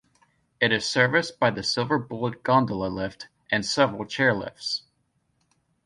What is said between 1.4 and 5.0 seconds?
the Silver Bullet gondola lift and several chairlifts.